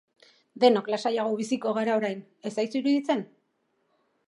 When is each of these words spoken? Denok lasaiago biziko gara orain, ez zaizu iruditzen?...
Denok 0.63 0.89
lasaiago 0.93 1.35
biziko 1.41 1.75
gara 1.79 1.99
orain, 2.01 2.25
ez 2.51 2.55
zaizu 2.59 2.83
iruditzen?... 2.83 3.25